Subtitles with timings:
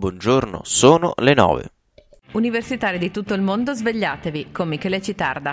[0.00, 1.70] buongiorno, sono le 9.
[2.32, 5.52] Universitari di tutto il mondo, svegliatevi con Michele Citarda.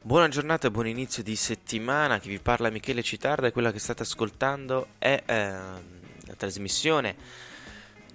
[0.00, 3.80] Buona giornata e buon inizio di settimana, chi vi parla Michele Citarda e quella che
[3.80, 7.16] state ascoltando è eh, la trasmissione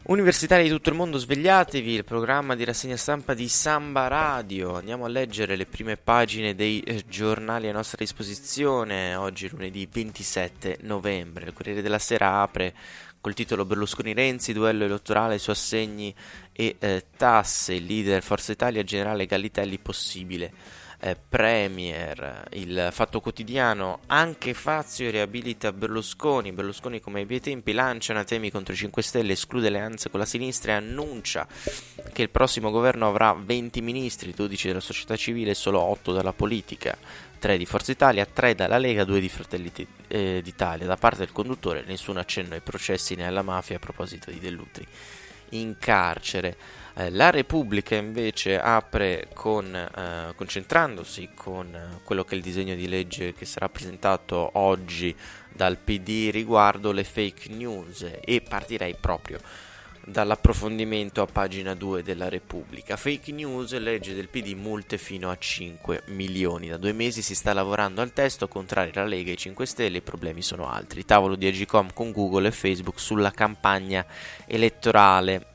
[0.06, 4.76] Universitari di tutto il mondo, svegliatevi, il programma di rassegna stampa di Samba Radio.
[4.76, 9.16] Andiamo a leggere le prime pagine dei eh, giornali a nostra disposizione.
[9.16, 11.46] Oggi lunedì 27 novembre.
[11.46, 12.74] Il Corriere della Sera apre
[13.24, 16.14] col titolo Berlusconi-Renzi, duello elettorale su assegni
[16.52, 17.80] e eh, tasse.
[17.80, 20.52] Leader Forza Italia, generale Gallitelli, possibile
[21.00, 28.12] eh, Premier, il Fatto Quotidiano, anche Fazio riabilita Berlusconi, Berlusconi come ai bei tempi lancia
[28.12, 31.46] anatemi contro i 5 Stelle, esclude alleanze con la sinistra e annuncia
[32.12, 36.34] che il prossimo governo avrà 20 ministri, 12 della società civile e solo 8 dalla
[36.34, 36.98] politica.
[37.44, 39.70] 3 di Forza Italia, 3 dalla Lega, 2 di Fratelli
[40.08, 40.88] eh, d'Italia.
[40.88, 44.88] Da parte del conduttore nessun accenno ai processi né alla mafia a proposito di Dell'Utri
[45.50, 46.56] in carcere.
[46.94, 52.76] Eh, la Repubblica invece apre con, eh, concentrandosi con eh, quello che è il disegno
[52.76, 55.14] di legge che sarà presentato oggi
[55.50, 59.42] dal PD riguardo le fake news e partirei proprio
[60.06, 62.98] dall'approfondimento a pagina 2 della Repubblica.
[62.98, 66.68] Fake news, legge del PD, multe fino a 5 milioni.
[66.68, 69.98] Da due mesi si sta lavorando al testo, contrari la Lega e i 5 Stelle,
[69.98, 71.06] i problemi sono altri.
[71.06, 74.06] Tavolo di Agicom con Google e Facebook sulla campagna
[74.46, 75.48] elettorale.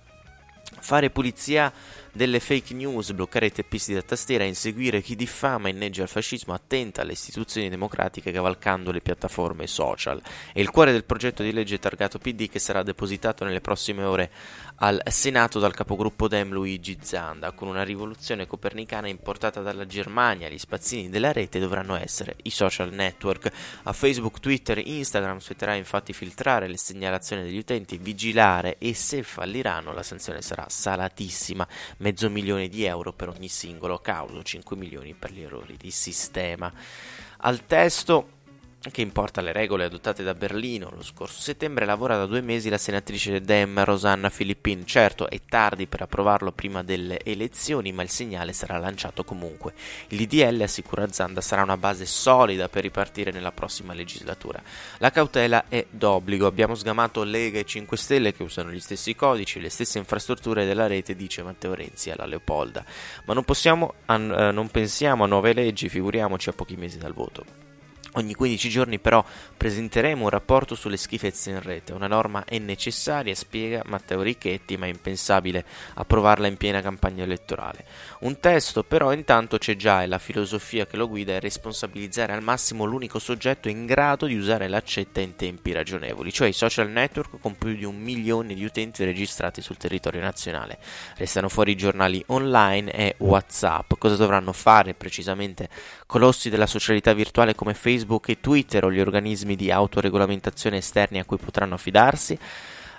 [0.80, 1.72] Fare pulizia
[2.18, 6.52] delle fake news, bloccare i teppisti da tastiera, inseguire chi diffama e inneggia al fascismo,
[6.52, 10.20] attenta alle istituzioni democratiche cavalcando le piattaforme social.
[10.52, 14.30] È il cuore del progetto di legge targato PD che sarà depositato nelle prossime ore
[14.80, 17.52] al Senato dal capogruppo Dem Luigi Zanda.
[17.52, 22.92] Con una rivoluzione copernicana importata dalla Germania, gli spazzini della rete dovranno essere i social
[22.92, 23.50] network.
[23.84, 29.92] A Facebook, Twitter, Instagram spetterà infatti filtrare le segnalazioni degli utenti, vigilare e se falliranno
[29.92, 31.66] la sanzione sarà salatissima,
[32.08, 36.72] mezzo milione di euro per ogni singolo causo, 5 milioni per gli errori di sistema.
[37.40, 38.37] Al testo
[38.80, 42.78] che importa le regole adottate da Berlino lo scorso settembre, lavora da due mesi la
[42.78, 44.86] senatrice Dem Rosanna Filippin.
[44.86, 49.74] Certo, è tardi per approvarlo prima delle elezioni, ma il segnale sarà lanciato comunque.
[50.08, 54.62] Il DDL, assicura Zanda, sarà una base solida per ripartire nella prossima legislatura.
[54.98, 56.46] La cautela è d'obbligo.
[56.46, 60.86] Abbiamo sgamato Lega e 5 Stelle che usano gli stessi codici, le stesse infrastrutture della
[60.86, 62.84] rete, dice Matteo Renzi alla Leopolda.
[63.24, 67.67] Ma non, possiamo, eh, non pensiamo a nuove leggi, figuriamoci a pochi mesi dal voto.
[68.18, 69.24] Ogni 15 giorni però
[69.56, 71.92] presenteremo un rapporto sulle schifezze in rete.
[71.92, 75.64] Una norma è necessaria, spiega Matteo Ricchetti, ma è impensabile
[75.94, 77.84] approvarla in piena campagna elettorale.
[78.20, 82.42] Un testo però intanto c'è già e la filosofia che lo guida è responsabilizzare al
[82.42, 87.38] massimo l'unico soggetto in grado di usare l'accetta in tempi ragionevoli, cioè i social network
[87.38, 90.78] con più di un milione di utenti registrati sul territorio nazionale.
[91.18, 93.92] Restano fuori i giornali online e WhatsApp.
[93.96, 95.68] Cosa dovranno fare precisamente
[96.04, 98.06] colossi della socialità virtuale come Facebook?
[98.08, 102.38] Facebook e Twitter o gli organismi di autoregolamentazione esterni a cui potranno affidarsi,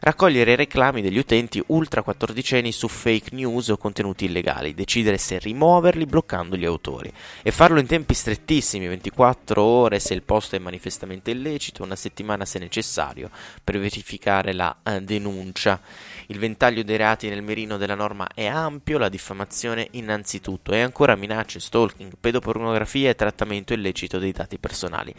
[0.02, 5.40] raccogliere i reclami degli utenti ultra 14 su fake news o contenuti illegali, decidere se
[5.40, 7.12] rimuoverli bloccando gli autori
[7.42, 12.46] e farlo in tempi strettissimi, 24 ore se il post è manifestamente illecito, una settimana
[12.46, 13.32] se necessario
[13.64, 15.82] per verificare la eh, denuncia.
[16.32, 21.16] Il ventaglio dei reati nel merino della norma è ampio, la diffamazione innanzitutto e ancora
[21.16, 25.12] minacce, stalking, pedopornografia e trattamento illecito dei dati personali.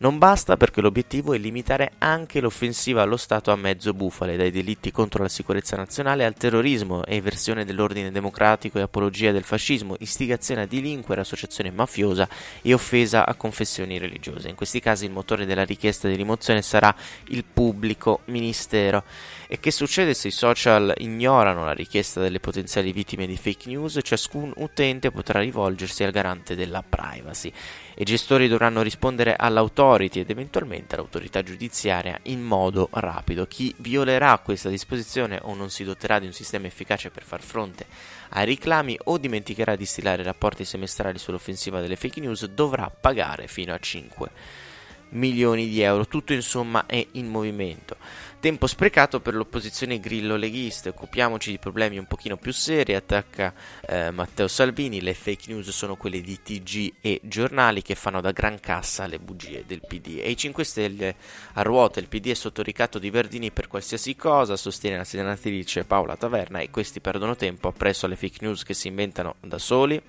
[0.00, 4.90] Non basta perché l'obiettivo è limitare anche l'offensiva allo Stato a mezzo bufale, dai delitti
[4.90, 10.66] contro la sicurezza nazionale al terrorismo, eversione dell'ordine democratico e apologia del fascismo, istigazione a
[10.66, 12.28] delinquere, associazione mafiosa
[12.60, 14.50] e offesa a confessioni religiose.
[14.50, 16.94] In questi casi il motore della richiesta di rimozione sarà
[17.28, 19.02] il pubblico ministero.
[19.50, 24.00] E che succede se i social ignorano la richiesta delle potenziali vittime di fake news?
[24.02, 27.52] Ciascun utente potrà rivolgersi al garante della privacy.
[27.94, 33.46] I gestori dovranno rispondere all'autority ed eventualmente all'autorità giudiziaria in modo rapido.
[33.46, 37.86] Chi violerà questa disposizione o non si doterà di un sistema efficace per far fronte
[38.30, 43.72] ai reclami o dimenticherà di stilare rapporti semestrali sull'offensiva delle fake news dovrà pagare fino
[43.72, 44.30] a 5
[45.10, 46.06] milioni di euro.
[46.06, 47.96] Tutto insomma è in movimento.
[48.40, 54.46] Tempo sprecato per l'opposizione grillo-leghista, occupiamoci di problemi un pochino più seri, attacca eh, Matteo
[54.46, 59.02] Salvini, le fake news sono quelle di TG e giornali che fanno da gran cassa
[59.02, 61.16] alle bugie del PD e i 5 Stelle
[61.54, 65.82] a ruota, il PD è sotto ricatto di Verdini per qualsiasi cosa, sostiene la senatrice
[65.82, 70.00] Paola Taverna e questi perdono tempo appresso alle fake news che si inventano da soli.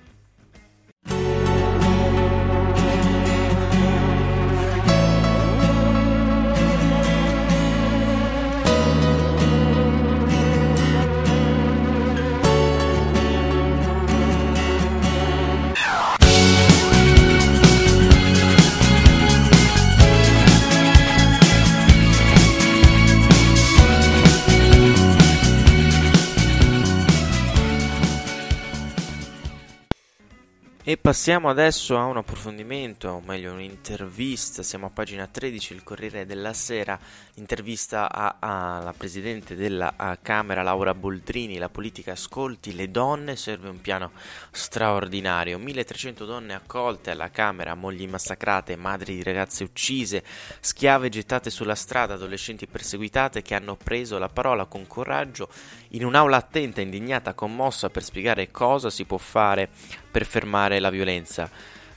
[30.90, 36.26] E passiamo adesso a un approfondimento, o meglio un'intervista, siamo a pagina 13, il Corriere
[36.26, 36.98] della Sera,
[37.40, 38.08] intervista
[38.38, 44.12] alla Presidente della Camera Laura Boldrini, la politica ascolti le donne, serve un piano
[44.50, 50.22] straordinario, 1300 donne accolte alla Camera, mogli massacrate, madri di ragazze uccise,
[50.60, 55.48] schiave gettate sulla strada, adolescenti perseguitate che hanno preso la parola con coraggio
[55.90, 59.68] in un'aula attenta, indignata, commossa per spiegare cosa si può fare
[60.10, 61.50] per fermare la violenza.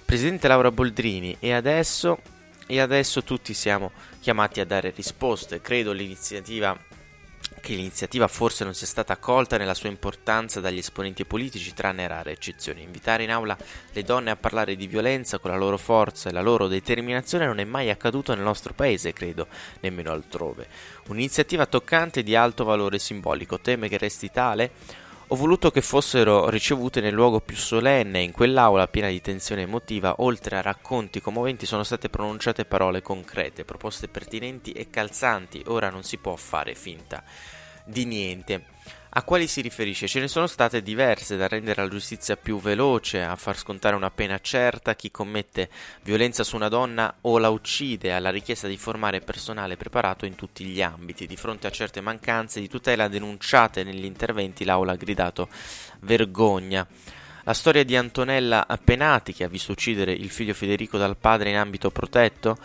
[0.06, 2.20] Presidente Laura Boldrini, e adesso,
[2.74, 5.62] e adesso tutti siamo chiamati a dare risposte.
[5.62, 6.76] Credo l'iniziativa
[7.62, 12.32] che l'iniziativa forse non sia stata accolta nella sua importanza dagli esponenti politici, tranne rare
[12.32, 12.82] eccezioni.
[12.82, 13.56] Invitare in aula
[13.92, 17.60] le donne a parlare di violenza con la loro forza e la loro determinazione non
[17.60, 19.48] è mai accaduto nel nostro paese, credo,
[19.82, 20.68] nemmeno altrove.
[21.10, 23.60] Un'iniziativa toccante di alto valore simbolico.
[23.60, 24.72] Teme che resti tale?
[25.28, 30.16] Ho voluto che fossero ricevute nel luogo più solenne, in quell'aula piena di tensione emotiva,
[30.18, 36.04] oltre a racconti commoventi sono state pronunciate parole concrete, proposte pertinenti e calzanti, ora non
[36.04, 37.24] si può fare finta
[37.86, 38.66] di niente.
[39.16, 40.08] A quali si riferisce?
[40.08, 44.10] Ce ne sono state diverse da rendere la giustizia più veloce, a far scontare una
[44.10, 45.70] pena certa chi commette
[46.02, 50.66] violenza su una donna o la uccide, alla richiesta di formare personale preparato in tutti
[50.66, 51.28] gli ambiti.
[51.28, 55.48] Di fronte a certe mancanze di tutela denunciate negli interventi, l'Aula ha gridato
[56.00, 56.88] vergogna.
[57.44, 61.58] La storia di Antonella Penati, che ha visto uccidere il figlio Federico dal padre in
[61.58, 62.58] ambito protetto,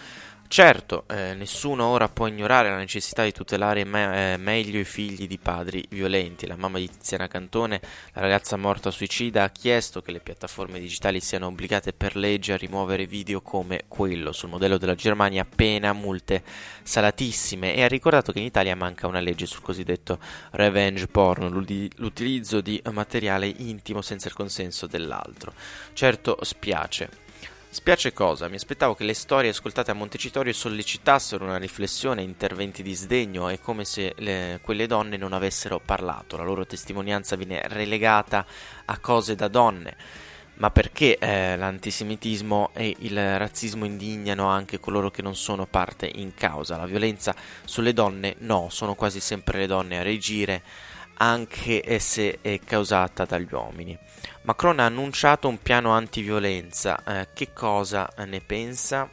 [0.51, 5.27] Certo, eh, nessuno ora può ignorare la necessità di tutelare me- eh, meglio i figli
[5.27, 6.47] di padri violenti.
[6.47, 7.83] La mamma di Tiziana Cantone,
[8.15, 12.57] la ragazza morta suicida, ha chiesto che le piattaforme digitali siano obbligate per legge a
[12.57, 16.43] rimuovere video come quello, sul modello della Germania, pena multe
[16.83, 20.19] salatissime e ha ricordato che in Italia manca una legge sul cosiddetto
[20.53, 21.51] revenge porn,
[21.97, 25.53] l'utilizzo di materiale intimo senza il consenso dell'altro.
[25.93, 27.28] Certo, spiace.
[27.71, 32.95] Spiace cosa, mi aspettavo che le storie ascoltate a Montecitorio sollecitassero una riflessione interventi di
[32.95, 38.47] sdegno, è come se le, quelle donne non avessero parlato, la loro testimonianza viene relegata
[38.87, 39.97] a cose da donne.
[40.55, 46.35] Ma perché eh, l'antisemitismo e il razzismo indignano anche coloro che non sono parte in
[46.35, 46.79] causa?
[46.79, 47.35] La violenza
[47.65, 50.63] sulle donne no, sono quasi sempre le donne a reagire,
[51.19, 53.97] anche se è causata dagli uomini.
[54.43, 57.03] Macron ha annunciato un piano antiviolenza.
[57.05, 59.09] Eh, che cosa ne pensa?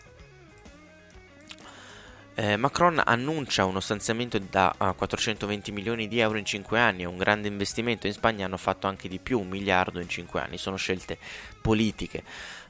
[2.38, 7.06] Eh, Macron annuncia uno stanziamento da uh, 420 milioni di euro in 5 anni, è
[7.06, 10.58] un grande investimento, in Spagna hanno fatto anche di più, un miliardo in 5 anni,
[10.58, 11.18] sono scelte
[11.62, 12.24] politiche.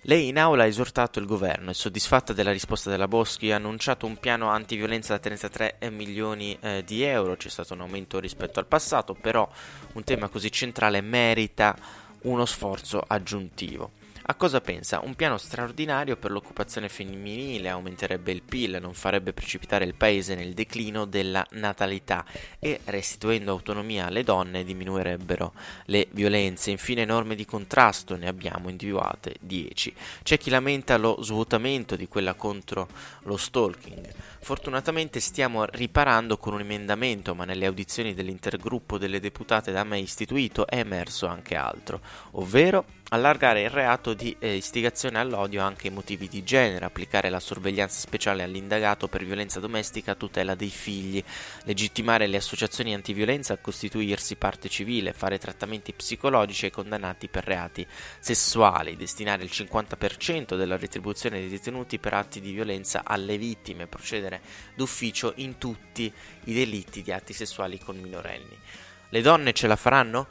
[0.08, 4.06] Lei in aula ha esortato il governo, è soddisfatta della risposta della Boschi, ha annunciato
[4.06, 8.68] un piano antiviolenza da 33 milioni eh, di euro, c'è stato un aumento rispetto al
[8.68, 9.50] passato, però
[9.94, 11.76] un tema così centrale merita
[12.22, 13.94] uno sforzo aggiuntivo.
[14.28, 15.02] A cosa pensa?
[15.04, 20.56] Un piano straordinario per l'occupazione femminile aumenterebbe il PIL, non farebbe precipitare il paese nel
[20.56, 22.26] declino della natalità
[22.58, 25.54] e restituendo autonomia alle donne diminuirebbero
[25.86, 26.72] le violenze.
[26.72, 29.94] Infine norme di contrasto, ne abbiamo individuate 10.
[30.24, 32.88] C'è chi lamenta lo svuotamento di quella contro
[33.26, 34.12] lo stalking.
[34.40, 40.66] Fortunatamente stiamo riparando con un emendamento, ma nelle audizioni dell'intergruppo delle deputate da me istituito
[40.66, 46.28] è emerso anche altro, ovvero allargare il reato di eh, istigazione all'odio anche ai motivi
[46.28, 51.24] di genere, applicare la sorveglianza speciale all'indagato per violenza domestica a tutela dei figli,
[51.66, 57.86] legittimare le associazioni antiviolenza a costituirsi parte civile, fare trattamenti psicologici ai condannati per reati
[58.20, 64.42] sessuali, destinare il 50% della retribuzione dei detenuti per atti di violenza alle vittime, procedere
[64.76, 66.12] d'ufficio in tutti
[66.46, 68.58] i delitti di atti sessuali con minorenni.
[69.10, 70.28] Le donne ce la faranno?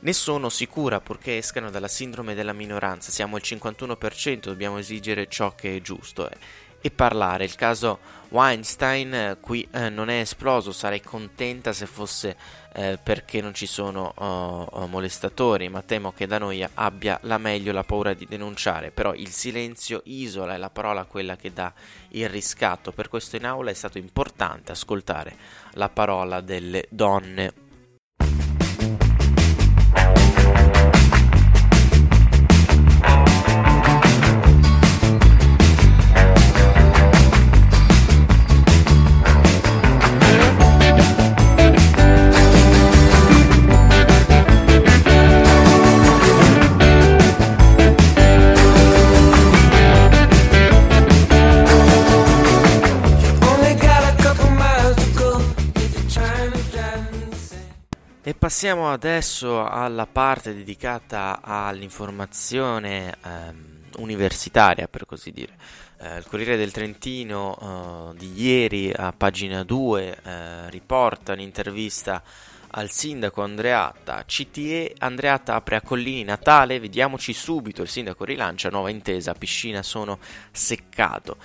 [0.00, 5.54] Ne sono sicura purché escano dalla sindrome della minoranza, siamo il 51%, dobbiamo esigere ciò
[5.54, 6.36] che è giusto eh.
[6.80, 7.44] e parlare.
[7.44, 7.98] Il caso
[8.28, 12.36] Weinstein eh, qui eh, non è esploso, sarei contenta se fosse
[12.74, 17.72] eh, perché non ci sono uh, molestatori, ma temo che da noi abbia la meglio
[17.72, 21.72] la paura di denunciare, però il silenzio isola è la parola quella che dà
[22.08, 25.36] il riscatto, per questo in aula è stato importante ascoltare
[25.74, 27.62] la parola delle donne.
[58.44, 63.54] Passiamo adesso alla parte dedicata all'informazione ehm,
[63.96, 65.56] universitaria, per così dire.
[65.98, 72.22] Eh, il Corriere del Trentino eh, di ieri a pagina 2 eh, riporta un'intervista
[72.72, 74.22] al sindaco Andreatta.
[74.26, 77.80] CTE Andreatta apre a Collini Natale, vediamoci subito.
[77.80, 80.18] Il sindaco rilancia nuova intesa, piscina sono
[80.50, 81.38] seccato.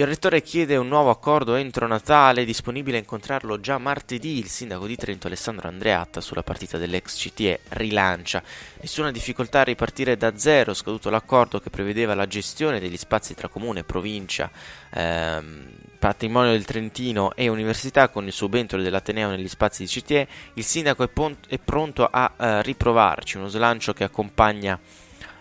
[0.00, 4.38] Il rettore chiede un nuovo accordo entro Natale, disponibile a incontrarlo già martedì.
[4.38, 8.42] Il sindaco di Trento Alessandro Andreatta sulla partita dell'ex CTE rilancia.
[8.80, 13.48] Nessuna difficoltà a ripartire da zero, scaduto l'accordo che prevedeva la gestione degli spazi tra
[13.48, 14.50] comune, provincia,
[14.88, 20.28] ehm, patrimonio del Trentino e università con il subentro dell'Ateneo negli spazi di CTE.
[20.54, 24.80] Il sindaco è, pont- è pronto a eh, riprovarci, uno slancio che accompagna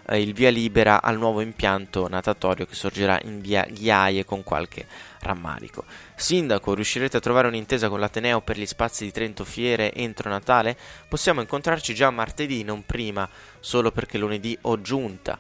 [0.10, 4.88] eh, il via libera al nuovo impianto natatorio che sorgerà in via Ghiaie con qualche
[5.22, 5.86] rammarico.
[6.16, 10.78] Sindaco, riuscirete a trovare un'intesa con l'Ateneo per gli spazi di Trento Fiere entro Natale?
[11.08, 15.38] Possiamo incontrarci già martedì, non prima, solo perché lunedì ho giunta.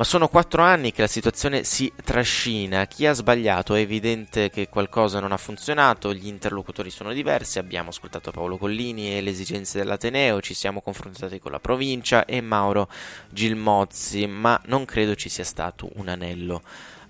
[0.00, 3.74] Ma sono quattro anni che la situazione si trascina, chi ha sbagliato?
[3.74, 9.14] È evidente che qualcosa non ha funzionato, gli interlocutori sono diversi, abbiamo ascoltato Paolo Collini
[9.14, 12.88] e le esigenze dell'Ateneo, ci siamo confrontati con la provincia e Mauro
[13.28, 16.62] Gilmozzi, ma non credo ci sia stato un anello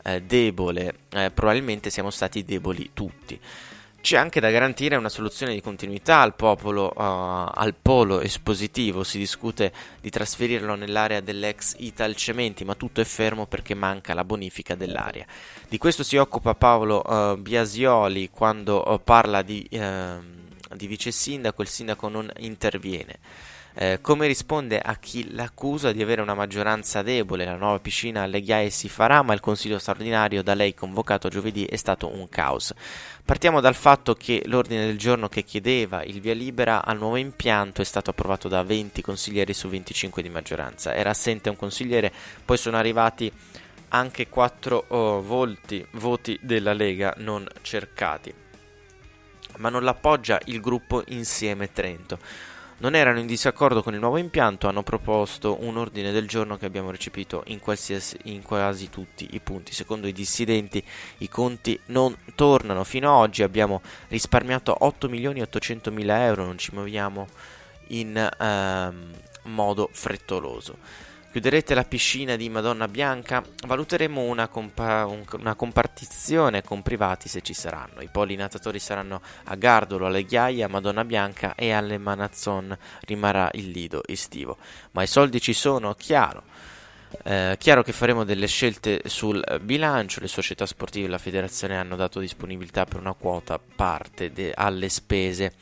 [0.03, 3.39] eh, debole, eh, probabilmente siamo stati deboli tutti.
[4.01, 9.05] C'è anche da garantire una soluzione di continuità al popolo, uh, al polo espositivo.
[9.05, 14.25] Si discute di trasferirlo nell'area dell'ex Ital Cementi, ma tutto è fermo perché manca la
[14.25, 15.27] bonifica dell'area.
[15.69, 19.69] Di questo si occupa Paolo uh, Biasioli quando uh, parla di,
[20.75, 21.63] di vice sindaco.
[21.63, 23.19] Il sindaco non interviene.
[23.73, 27.45] Eh, come risponde a chi l'accusa di avere una maggioranza debole?
[27.45, 31.65] La nuova piscina alle ghiaie si farà, ma il consiglio straordinario da lei convocato giovedì
[31.65, 32.75] è stato un caos.
[33.25, 37.81] Partiamo dal fatto che l'ordine del giorno che chiedeva il via libera al nuovo impianto
[37.81, 40.93] è stato approvato da 20 consiglieri su 25 di maggioranza.
[40.93, 42.13] Era assente un consigliere,
[42.45, 43.33] poi sono arrivati
[43.91, 48.50] anche 4 oh, volti, voti della Lega non cercati.
[49.59, 52.19] Ma non l'appoggia il gruppo Insieme Trento
[52.81, 56.67] non erano in disaccordo con il nuovo impianto, hanno proposto un ordine del giorno che
[56.67, 57.61] abbiamo recepito in,
[58.25, 59.73] in, quasi tutti i punti.
[59.73, 60.83] Secondo i dissidenti
[61.19, 62.85] i conti non tornano.
[62.85, 67.29] Fino ad oggi abbiamo risparmiato 8 milioni e 800 mila euro, non ci muoviamo
[67.89, 69.13] in ehm,
[69.45, 70.79] modo frettoloso.
[71.31, 73.41] Chiuderete la piscina di Madonna Bianca?
[73.65, 78.01] Valuteremo una, compa- un- una, compartizione con privati se ci saranno.
[78.01, 83.49] I poli natatori saranno a Gardolo, alle Ghiaie, a Madonna Bianca e alle Manazzon rimarrà
[83.53, 84.57] il lido estivo.
[84.91, 86.43] Ma i soldi ci sono, chiaro.
[87.23, 91.95] Eh, chiaro che faremo delle scelte sul bilancio, le società sportive e la federazione hanno
[91.95, 95.53] dato disponibilità per una quota parte de- alle spese.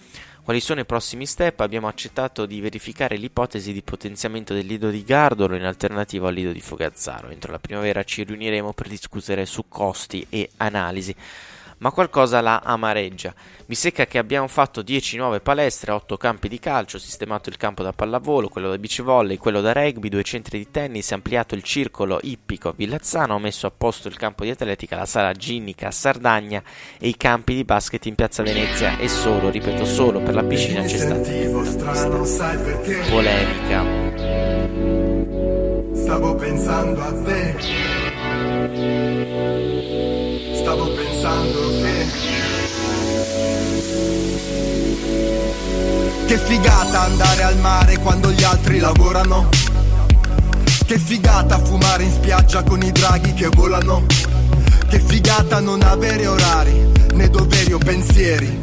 [0.49, 1.61] Quali sono i prossimi step?
[1.61, 6.53] Abbiamo accettato di verificare l'ipotesi di potenziamento del lido di Gardolo in alternativa al lido
[6.53, 7.29] di Fogazzaro.
[7.29, 11.15] Entro la primavera ci riuniremo per discutere su costi e analisi
[11.79, 13.35] ma qualcosa la amareggia.
[13.67, 17.83] Mi secca che abbiamo fatto 10 nuove palestre, 8 campi di calcio, sistemato il campo
[17.83, 21.63] da pallavolo, quello da beach volley, quello da rugby, due centri di tennis, ampliato il
[21.63, 25.89] circolo ippico a Villazzano, ho messo a posto il campo di atletica, la sala ginnica
[25.89, 26.63] a Sardagna
[26.99, 30.83] e i campi di basket in Piazza Venezia e solo, ripeto, solo per la piscina
[30.83, 31.31] c'è stata
[33.11, 34.07] polemica.
[35.95, 39.58] Stavo pensando a te
[46.29, 49.49] Che figata andare al mare quando gli altri lavorano.
[50.85, 54.05] Che figata fumare in spiaggia con i draghi che volano.
[54.91, 58.63] Che figata non avere orari, né doveri o pensieri.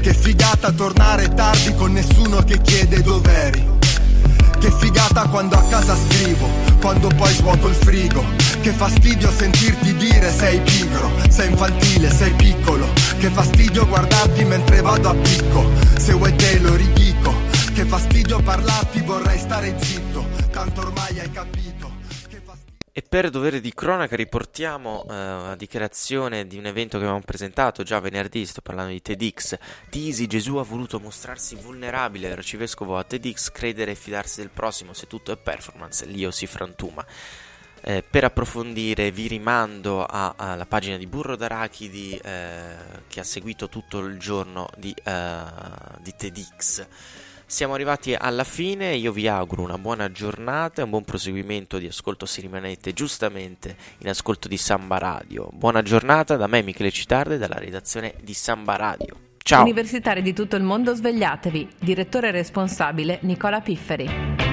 [0.00, 3.68] Che figata tornare tardi con nessuno che chiede dov'eri.
[4.60, 6.48] Che figata quando a casa scrivo,
[6.80, 8.45] quando poi svuoto il frigo.
[8.66, 12.92] Che fastidio sentirti dire sei pigro, sei infantile, sei piccolo.
[13.16, 15.70] Che fastidio guardarti mentre vado a picco.
[15.96, 17.32] Se vuoi te lo ridico.
[17.72, 21.94] Che fastidio parlarti vorrei stare zitto, tanto ormai hai capito.
[22.90, 27.84] E per dovere di cronaca riportiamo uh, la dichiarazione di un evento che avevamo presentato
[27.84, 29.58] già venerdì, sto parlando di TEDx.
[29.90, 35.06] Tisi, Gesù ha voluto mostrarsi vulnerabile, l'arcivescovo a TEDx, credere e fidarsi del prossimo, se
[35.06, 37.04] tutto è performance, l'io si frantuma.
[37.82, 42.74] Eh, per approfondire vi rimando alla pagina di Burro d'Arachidi eh,
[43.06, 46.86] che ha seguito tutto il giorno di, uh, di TEDx.
[47.48, 51.86] Siamo arrivati alla fine, io vi auguro una buona giornata e un buon proseguimento di
[51.86, 55.48] ascolto se rimanete giustamente in ascolto di Samba Radio.
[55.52, 59.16] Buona giornata da me Michele Citarde dalla redazione di Samba Radio.
[59.38, 59.62] Ciao.
[59.62, 61.68] Universitari di tutto il mondo svegliatevi.
[61.78, 64.45] Direttore responsabile Nicola Pifferi.